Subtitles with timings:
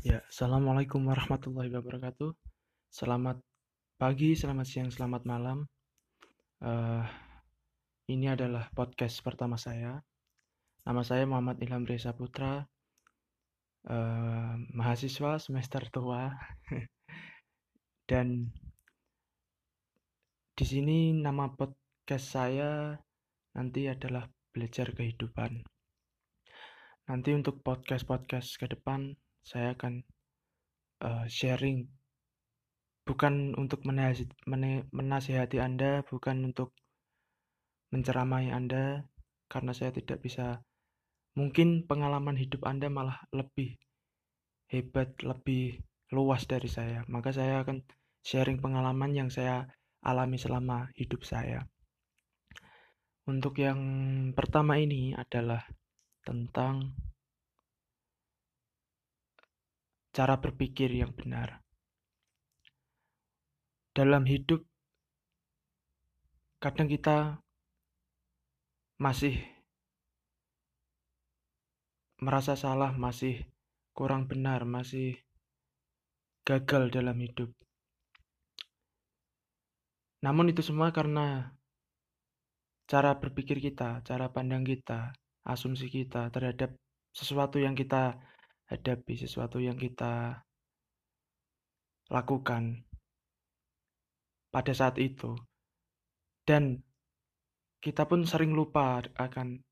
[0.00, 2.32] Ya, Assalamualaikum warahmatullahi wabarakatuh.
[2.88, 3.36] Selamat
[4.00, 5.68] pagi, selamat siang, selamat malam.
[6.56, 7.04] Uh,
[8.08, 10.00] ini adalah podcast pertama saya.
[10.88, 12.64] Nama saya Muhammad Ilham Reza Putra,
[13.92, 16.32] uh, mahasiswa semester tua.
[18.08, 18.48] Dan
[20.56, 22.96] di sini nama podcast saya
[23.52, 25.60] nanti adalah belajar kehidupan.
[27.04, 29.12] Nanti untuk podcast-podcast ke depan
[29.44, 30.04] saya akan
[31.04, 31.88] uh, sharing
[33.10, 33.82] bukan untuk
[34.94, 36.76] menasihati Anda, bukan untuk
[37.90, 39.02] menceramai Anda,
[39.50, 40.62] karena saya tidak bisa.
[41.34, 43.78] Mungkin pengalaman hidup Anda malah lebih
[44.70, 45.82] hebat, lebih
[46.14, 47.02] luas dari saya.
[47.10, 47.82] Maka saya akan
[48.22, 49.66] sharing pengalaman yang saya
[50.06, 51.66] alami selama hidup saya.
[53.26, 53.80] Untuk yang
[54.34, 55.62] pertama ini adalah
[56.26, 56.94] tentang
[60.10, 61.62] cara berpikir yang benar.
[63.94, 64.62] Dalam hidup,
[66.62, 67.38] kadang kita
[69.00, 69.38] masih
[72.20, 73.48] merasa salah, masih
[73.96, 75.16] kurang benar, masih
[76.44, 77.50] gagal dalam hidup.
[80.20, 81.56] Namun itu semua karena
[82.84, 85.16] cara berpikir kita, cara pandang kita,
[85.48, 86.76] asumsi kita terhadap
[87.16, 88.20] sesuatu yang kita
[88.70, 90.46] hadapi, sesuatu yang kita
[92.08, 92.86] lakukan
[94.54, 95.34] pada saat itu.
[96.46, 96.78] Dan
[97.82, 99.62] kita pun sering lupa akan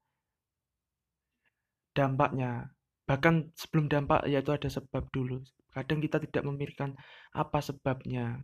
[1.94, 2.74] dampaknya.
[3.08, 5.42] Bahkan sebelum dampak yaitu ada sebab dulu.
[5.72, 6.94] Kadang kita tidak memikirkan
[7.34, 8.42] apa sebabnya.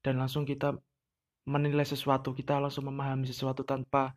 [0.00, 0.76] Dan langsung kita
[1.46, 4.14] menilai sesuatu, kita langsung memahami sesuatu tanpa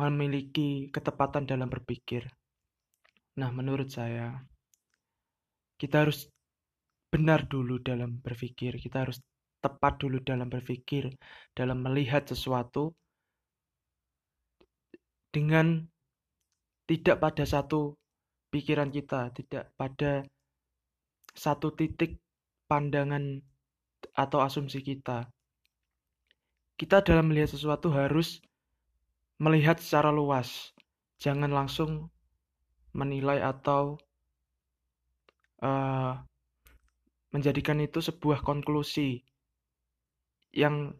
[0.00, 2.24] memiliki ketepatan dalam berpikir.
[3.38, 4.34] Nah, menurut saya,
[5.78, 6.26] kita harus
[7.10, 9.22] benar dulu dalam berpikir, kita harus
[9.60, 11.12] tepat dulu dalam berpikir,
[11.52, 12.96] dalam melihat sesuatu
[15.30, 15.84] dengan
[16.90, 17.94] tidak pada satu
[18.50, 20.26] pikiran kita, tidak pada
[21.34, 22.18] satu titik
[22.66, 23.38] pandangan
[24.16, 25.30] atau asumsi kita.
[26.74, 28.42] Kita dalam melihat sesuatu harus
[29.38, 30.74] melihat secara luas,
[31.20, 32.10] jangan langsung
[32.96, 33.98] menilai atau
[35.62, 36.18] uh,
[37.30, 39.22] menjadikan itu sebuah konklusi
[40.50, 40.90] yang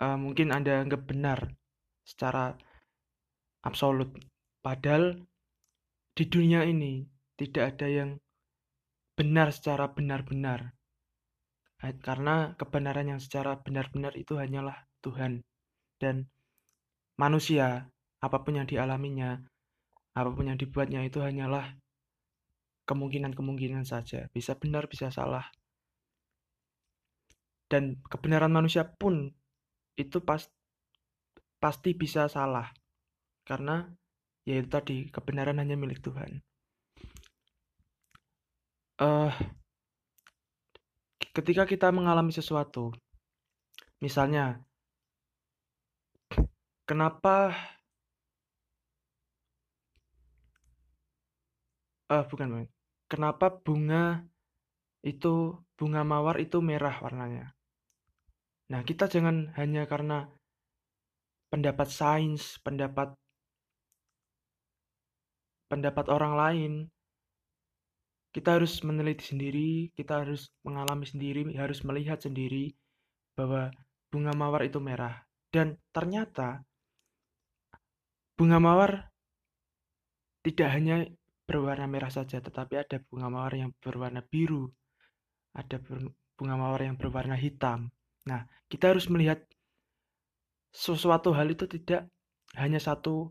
[0.00, 1.38] uh, mungkin Anda anggap benar
[2.04, 2.56] secara
[3.64, 4.16] absolut.
[4.64, 5.20] Padahal
[6.16, 7.04] di dunia ini
[7.36, 8.10] tidak ada yang
[9.12, 10.72] benar secara benar-benar.
[12.00, 15.44] Karena kebenaran yang secara benar-benar itu hanyalah Tuhan
[16.00, 16.24] dan
[17.20, 17.92] manusia,
[18.24, 19.36] apa pun yang dialaminya,
[20.14, 21.74] apa pun yang dibuatnya itu hanyalah
[22.86, 24.30] kemungkinan-kemungkinan saja.
[24.30, 25.50] Bisa benar, bisa salah.
[27.66, 29.34] Dan kebenaran manusia pun
[29.98, 30.46] itu pas,
[31.58, 32.70] pasti bisa salah.
[33.42, 33.82] Karena
[34.46, 36.38] ya itu tadi, kebenaran hanya milik Tuhan.
[38.94, 39.34] Uh,
[41.34, 42.94] ketika kita mengalami sesuatu,
[43.98, 44.62] misalnya,
[46.86, 47.50] kenapa
[52.14, 52.68] uh, bukan bukan.
[53.10, 54.22] Kenapa bunga
[55.02, 57.52] itu bunga mawar itu merah warnanya?
[58.70, 60.24] Nah, kita jangan hanya karena
[61.52, 63.12] pendapat sains, pendapat
[65.68, 66.72] pendapat orang lain.
[68.34, 72.74] Kita harus meneliti sendiri, kita harus mengalami sendiri, harus melihat sendiri
[73.38, 73.70] bahwa
[74.10, 75.22] bunga mawar itu merah.
[75.54, 76.66] Dan ternyata
[78.34, 79.14] bunga mawar
[80.42, 81.06] tidak hanya
[81.44, 84.72] berwarna merah saja, tetapi ada bunga mawar yang berwarna biru,
[85.52, 85.76] ada
[86.36, 87.92] bunga mawar yang berwarna hitam.
[88.24, 89.44] Nah, kita harus melihat
[90.74, 92.08] sesuatu hal itu tidak
[92.56, 93.30] hanya satu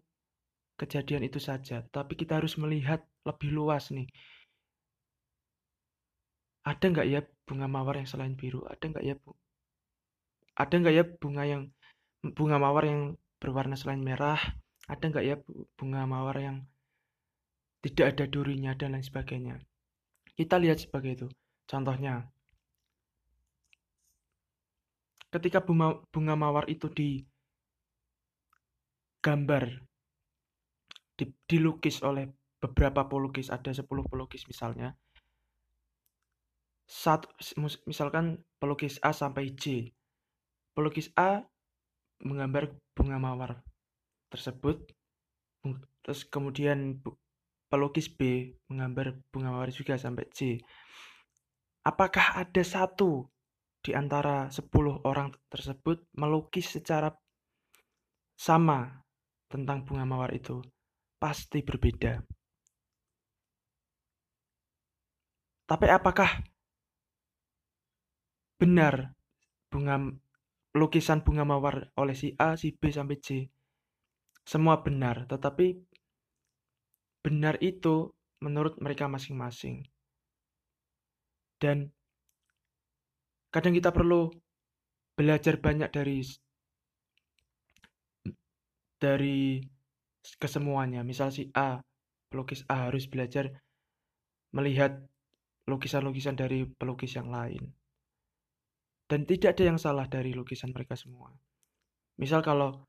[0.77, 4.07] kejadian itu saja, tapi kita harus melihat lebih luas nih.
[6.63, 8.63] Ada nggak ya bunga mawar yang selain biru?
[8.69, 9.35] Ada nggak ya bu?
[10.55, 11.63] Ada nggak ya bunga yang
[12.23, 13.01] bunga mawar yang
[13.41, 14.39] berwarna selain merah?
[14.87, 15.35] Ada nggak ya
[15.75, 16.57] bunga mawar yang
[17.83, 19.59] tidak ada durinya dan lain sebagainya.
[20.31, 21.27] Kita lihat sebagai itu.
[21.67, 22.23] Contohnya,
[25.27, 26.87] ketika bunga, bunga mawar itu
[29.19, 29.83] digambar,
[31.19, 32.31] di, dilukis oleh
[32.63, 34.95] beberapa pelukis, ada 10 pelukis misalnya,
[36.87, 37.27] satu,
[37.83, 39.91] misalkan pelukis A sampai J.
[40.71, 41.43] Pelukis A
[42.23, 43.59] menggambar bunga mawar
[44.31, 44.87] tersebut,
[46.01, 47.03] terus kemudian
[47.73, 50.61] pelukis B menggambar bunga mawar juga sampai C.
[51.81, 53.25] Apakah ada satu
[53.81, 57.09] di antara 10 orang tersebut melukis secara
[58.37, 59.01] sama
[59.49, 60.61] tentang bunga mawar itu?
[61.17, 62.21] Pasti berbeda.
[65.65, 66.29] Tapi apakah
[68.61, 69.17] benar
[69.73, 69.97] bunga
[70.77, 73.49] lukisan bunga mawar oleh si A, si B sampai C?
[74.45, 75.92] Semua benar, tetapi
[77.23, 78.11] benar itu
[78.43, 79.87] menurut mereka masing-masing.
[81.55, 81.87] Dan
[83.47, 84.27] kadang kita perlu
[85.15, 86.19] belajar banyak dari
[88.99, 89.63] dari
[90.35, 91.07] kesemuanya.
[91.07, 91.79] Misal si A,
[92.27, 93.47] pelukis A harus belajar
[94.51, 94.99] melihat
[95.67, 97.71] lukisan-lukisan dari pelukis yang lain.
[99.07, 101.31] Dan tidak ada yang salah dari lukisan mereka semua.
[102.19, 102.83] Misal kalau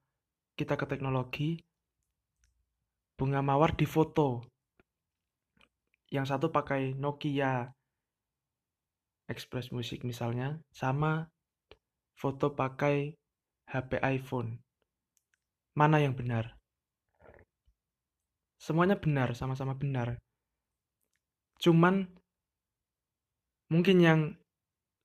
[0.55, 1.59] kita ke teknologi,
[3.15, 4.43] bunga mawar di foto.
[6.11, 7.67] Yang satu pakai Nokia
[9.31, 11.27] Express Music misalnya, sama
[12.15, 13.15] foto pakai
[13.71, 14.61] HP iPhone.
[15.75, 16.55] Mana yang benar?
[18.61, 20.21] Semuanya benar, sama-sama benar.
[21.59, 22.07] Cuman
[23.73, 24.21] mungkin yang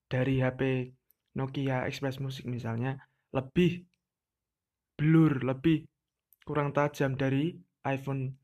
[0.10, 0.94] dari HP
[1.38, 3.00] Nokia Express Music misalnya
[3.34, 3.86] lebih
[4.98, 5.86] blur, lebih
[6.44, 7.56] kurang tajam dari
[7.88, 8.36] iPhone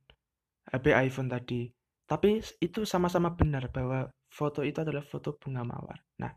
[0.71, 1.69] HP iPhone tadi.
[2.05, 5.97] Tapi itu sama-sama benar bahwa foto itu adalah foto bunga mawar.
[6.21, 6.33] Nah,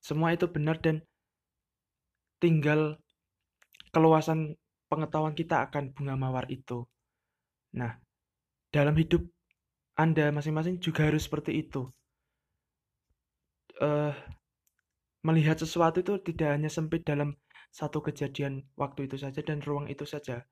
[0.00, 1.04] semua itu benar dan
[2.40, 2.96] tinggal
[3.92, 4.56] keluasan
[4.88, 6.84] pengetahuan kita akan bunga mawar itu.
[7.76, 7.96] Nah,
[8.72, 9.24] dalam hidup
[9.96, 11.88] Anda masing-masing juga harus seperti itu.
[13.80, 14.12] Uh,
[15.24, 17.36] melihat sesuatu itu tidak hanya sempit dalam
[17.72, 20.44] satu kejadian waktu itu saja dan ruang itu saja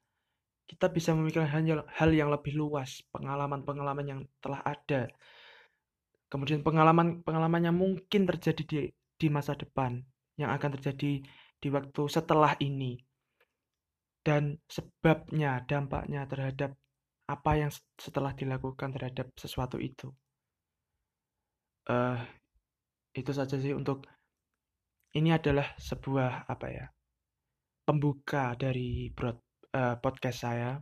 [0.71, 1.51] kita bisa memikirkan
[1.91, 5.11] hal, yang lebih luas, pengalaman-pengalaman yang telah ada.
[6.31, 9.99] Kemudian pengalaman-pengalaman yang mungkin terjadi di, di masa depan,
[10.39, 11.27] yang akan terjadi
[11.59, 13.03] di waktu setelah ini.
[14.23, 16.79] Dan sebabnya, dampaknya terhadap
[17.27, 20.07] apa yang setelah dilakukan terhadap sesuatu itu.
[21.91, 22.23] Uh,
[23.11, 24.07] itu saja sih untuk
[25.19, 26.87] ini adalah sebuah apa ya
[27.83, 30.79] pembuka dari broad uh, podcast saya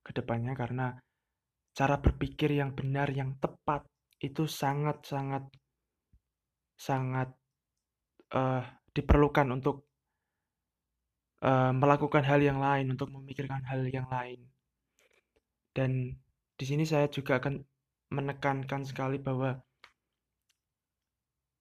[0.00, 0.96] ke depannya karena
[1.76, 3.86] cara berpikir yang benar yang tepat
[4.20, 5.44] itu sangat sangat
[6.76, 7.28] sangat
[8.32, 9.86] uh, diperlukan untuk
[11.44, 14.40] uh, melakukan hal yang lain untuk memikirkan hal yang lain.
[15.70, 16.16] Dan
[16.56, 17.60] di sini saya juga akan
[18.10, 19.54] menekankan sekali bahwa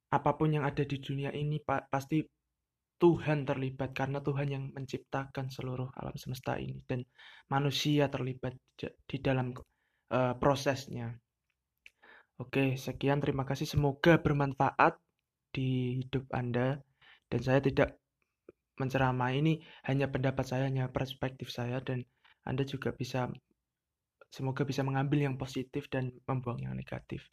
[0.10, 2.26] apa pun yang ada di dunia ini pasti
[3.00, 7.08] Tuhan terlibat karena Tuhan yang menciptakan seluruh alam semesta ini dan
[7.48, 8.60] manusia terlibat
[9.08, 9.56] di dalam
[10.12, 11.16] uh, prosesnya.
[12.40, 15.00] Oke, sekian terima kasih semoga bermanfaat
[15.56, 16.80] di hidup Anda
[17.32, 18.00] dan saya tidak
[18.80, 22.04] menceramai ini hanya pendapat saya hanya perspektif saya dan
[22.48, 23.28] Anda juga bisa
[24.32, 27.28] semoga bisa mengambil yang positif dan membuang yang negatif.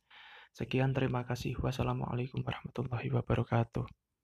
[0.55, 1.55] Sekian terima kasih.
[1.61, 4.06] Wassalamualaikum warahmatullahi wabarakatuh.